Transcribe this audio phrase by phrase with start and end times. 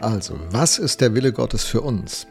[0.00, 2.26] Also, was ist der Wille Gottes für uns?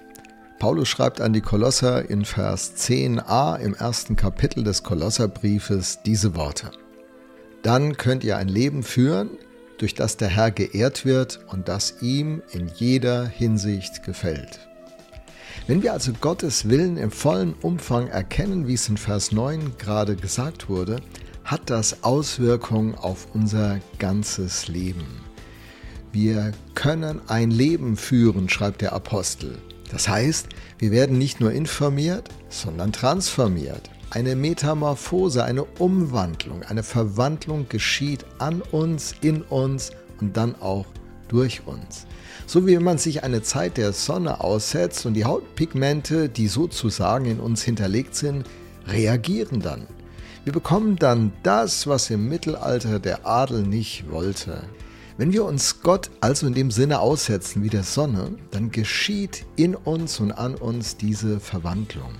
[0.59, 6.71] Paulus schreibt an die Kolosser in Vers 10a im ersten Kapitel des Kolosserbriefes diese Worte.
[7.63, 9.31] Dann könnt ihr ein Leben führen,
[9.79, 14.59] durch das der Herr geehrt wird und das ihm in jeder Hinsicht gefällt.
[15.67, 20.15] Wenn wir also Gottes Willen im vollen Umfang erkennen, wie es in Vers 9 gerade
[20.15, 20.97] gesagt wurde,
[21.43, 25.24] hat das Auswirkungen auf unser ganzes Leben.
[26.15, 29.57] Wir können ein Leben führen, schreibt der Apostel.
[29.91, 30.47] Das heißt,
[30.79, 33.89] wir werden nicht nur informiert, sondern transformiert.
[34.11, 39.91] Eine Metamorphose, eine Umwandlung, eine Verwandlung geschieht an uns, in uns
[40.21, 40.85] und dann auch
[41.27, 42.07] durch uns.
[42.47, 47.25] So wie wenn man sich eine Zeit der Sonne aussetzt und die Hautpigmente, die sozusagen
[47.25, 48.45] in uns hinterlegt sind,
[48.87, 49.85] reagieren dann.
[50.45, 54.63] Wir bekommen dann das, was im Mittelalter der Adel nicht wollte.
[55.17, 59.73] Wenn wir uns Gott also in dem Sinne aussetzen wie der Sonne, dann geschieht in
[59.73, 62.11] uns und an uns diese Verwandlung.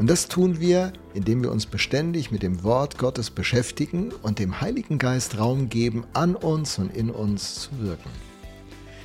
[0.00, 4.60] Und das tun wir, indem wir uns beständig mit dem Wort Gottes beschäftigen und dem
[4.60, 8.10] Heiligen Geist Raum geben, an uns und in uns zu wirken.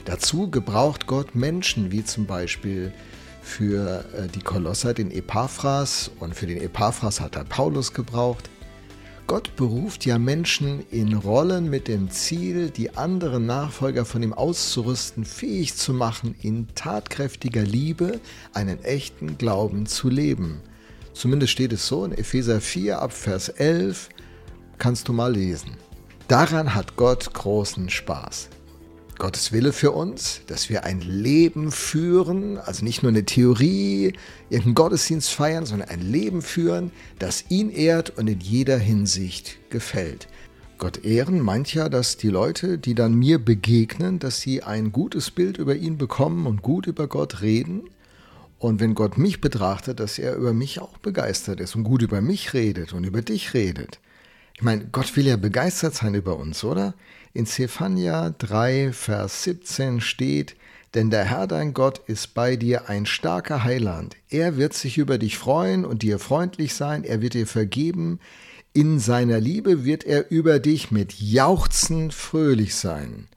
[0.05, 2.91] Dazu gebraucht Gott Menschen, wie zum Beispiel
[3.43, 8.49] für äh, die Kolosser den Epaphras und für den Epaphras hat er Paulus gebraucht.
[9.30, 15.23] Gott beruft ja Menschen in Rollen mit dem Ziel, die anderen Nachfolger von ihm auszurüsten,
[15.23, 18.19] fähig zu machen, in tatkräftiger Liebe
[18.55, 20.61] einen echten Glauben zu leben.
[21.13, 24.09] Zumindest steht es so in Epheser 4 ab Vers 11,
[24.80, 25.77] kannst du mal lesen.
[26.27, 28.49] Daran hat Gott großen Spaß.
[29.20, 34.14] Gottes Wille für uns, dass wir ein Leben führen, also nicht nur eine Theorie,
[34.50, 40.30] irgendeinen Gottesdienst feiern, sondern ein Leben führen, das ihn ehrt und in jeder Hinsicht gefällt.
[40.78, 45.31] Gott ehren meint ja, dass die Leute, die dann mir begegnen, dass sie ein gutes
[45.31, 47.89] Bild über ihn bekommen und gut über Gott reden.
[48.58, 52.22] Und wenn Gott mich betrachtet, dass er über mich auch begeistert ist und gut über
[52.22, 53.99] mich redet und über dich redet.
[54.59, 56.93] Ich meine, Gott will ja begeistert sein über uns, oder?
[57.31, 60.58] In Zephania 3, Vers 17 steht,
[60.93, 64.17] denn der Herr dein Gott ist bei dir ein starker Heiland.
[64.27, 68.19] Er wird sich über dich freuen und dir freundlich sein, er wird dir vergeben.
[68.73, 73.30] In seiner Liebe wird er über dich mit Jauchzen fröhlich sein.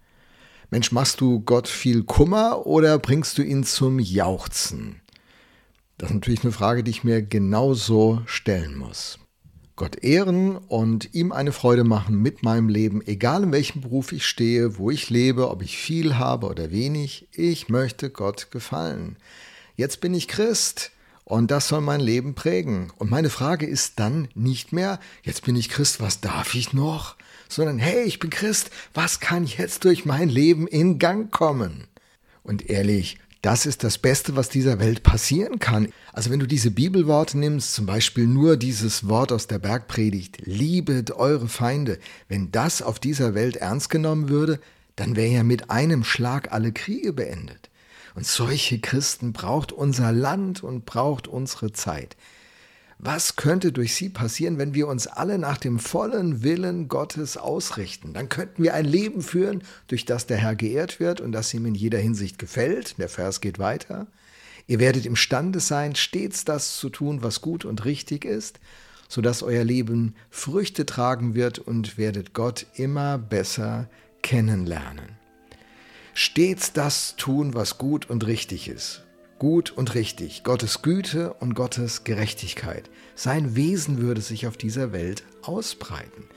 [0.73, 5.01] Mensch, machst du Gott viel Kummer oder bringst du ihn zum Jauchzen?
[5.99, 9.21] Das ist natürlich eine Frage, die ich mir genauso stellen muss.
[9.75, 14.27] Gott ehren und ihm eine Freude machen mit meinem Leben, egal in welchem Beruf ich
[14.27, 17.27] stehe, wo ich lebe, ob ich viel habe oder wenig.
[17.33, 19.17] Ich möchte Gott gefallen.
[19.77, 20.91] Jetzt bin ich Christ
[21.25, 22.93] und das soll mein Leben prägen.
[22.99, 27.17] Und meine Frage ist dann nicht mehr, jetzt bin ich Christ, was darf ich noch?
[27.49, 31.87] Sondern, hey, ich bin Christ, was kann jetzt durch mein Leben in Gang kommen?
[32.43, 35.89] Und ehrlich, das ist das Beste, was dieser Welt passieren kann.
[36.13, 41.11] Also wenn du diese Bibelworte nimmst, zum Beispiel nur dieses Wort aus der Bergpredigt, liebet
[41.11, 41.99] eure Feinde,
[42.29, 44.61] wenn das auf dieser Welt ernst genommen würde,
[44.95, 47.69] dann wäre ja mit einem Schlag alle Kriege beendet.
[48.15, 52.17] Und solche Christen braucht unser Land und braucht unsere Zeit.
[53.05, 58.13] Was könnte durch sie passieren, wenn wir uns alle nach dem vollen Willen Gottes ausrichten?
[58.13, 61.67] Dann könnten wir ein Leben führen, durch das der Herr geehrt wird und das ihm
[61.67, 62.97] in jeder Hinsicht gefällt.
[62.99, 64.07] Der Vers geht weiter.
[64.69, 68.61] Ihr werdet imstande sein, stets das zu tun, was gut und richtig ist,
[69.09, 73.91] sodass euer Leben Früchte tragen wird und werdet Gott immer besser
[74.23, 75.19] kennenlernen.
[76.15, 79.03] Stets das tun, was gut und richtig ist
[79.43, 82.89] gut und richtig, Gottes Güte und Gottes Gerechtigkeit.
[83.17, 86.29] Sein Wesen würde sich auf dieser Welt ausbreiten.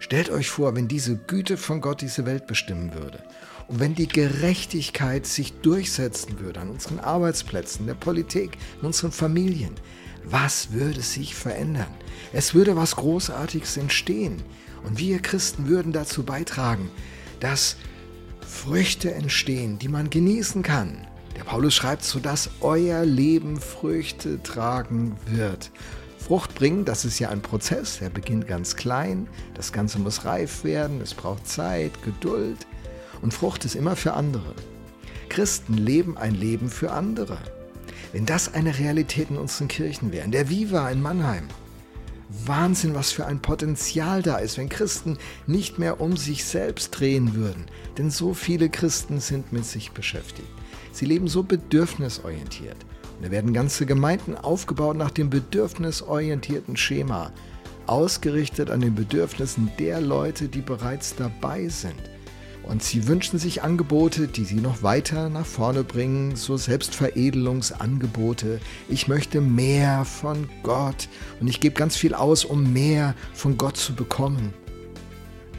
[0.00, 3.24] Stellt euch vor, wenn diese Güte von Gott diese Welt bestimmen würde
[3.68, 9.72] und wenn die Gerechtigkeit sich durchsetzen würde an unseren Arbeitsplätzen, der Politik, in unseren Familien,
[10.22, 11.94] was würde sich verändern?
[12.34, 14.42] Es würde was Großartiges entstehen
[14.84, 16.90] und wir Christen würden dazu beitragen,
[17.40, 17.76] dass
[18.46, 21.06] Früchte entstehen, die man genießen kann,
[21.36, 25.70] der Paulus schreibt, sodass euer Leben Früchte tragen wird.
[26.18, 30.62] Frucht bringen, das ist ja ein Prozess, der beginnt ganz klein, das Ganze muss reif
[30.62, 32.66] werden, es braucht Zeit, Geduld
[33.22, 34.54] und Frucht ist immer für andere.
[35.28, 37.38] Christen leben ein Leben für andere.
[38.12, 41.48] Wenn das eine Realität in unseren Kirchen wäre, in der Viva in Mannheim,
[42.46, 47.34] Wahnsinn, was für ein Potenzial da ist, wenn Christen nicht mehr um sich selbst drehen
[47.34, 47.66] würden.
[47.98, 50.48] Denn so viele Christen sind mit sich beschäftigt.
[50.92, 52.76] Sie leben so bedürfnisorientiert.
[53.16, 57.32] Und da werden ganze Gemeinden aufgebaut nach dem bedürfnisorientierten Schema,
[57.86, 62.10] ausgerichtet an den Bedürfnissen der Leute, die bereits dabei sind.
[62.62, 68.60] Und sie wünschen sich Angebote, die sie noch weiter nach vorne bringen, so Selbstveredelungsangebote.
[68.88, 71.08] Ich möchte mehr von Gott
[71.40, 74.54] und ich gebe ganz viel aus, um mehr von Gott zu bekommen.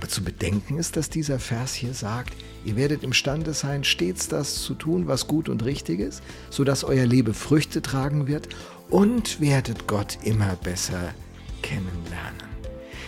[0.04, 2.34] Aber zu bedenken ist, dass dieser Vers hier sagt,
[2.66, 7.06] ihr werdet imstande sein, stets das zu tun, was gut und richtig ist, sodass euer
[7.06, 8.50] Leben Früchte tragen wird
[8.90, 11.14] und werdet Gott immer besser
[11.62, 12.50] kennenlernen.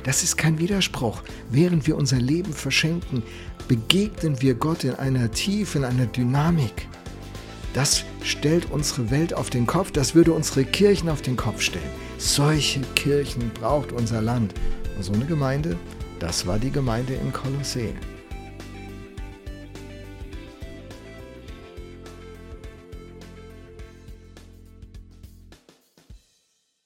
[0.05, 1.21] Das ist kein Widerspruch.
[1.51, 3.23] Während wir unser Leben verschenken,
[3.67, 6.87] begegnen wir Gott in einer Tiefe, in einer Dynamik.
[7.73, 11.91] Das stellt unsere Welt auf den Kopf, das würde unsere Kirchen auf den Kopf stellen.
[12.19, 14.53] Solche Kirchen braucht unser Land.
[14.95, 15.75] Und so eine Gemeinde,
[16.19, 17.93] das war die Gemeinde in Kolossee.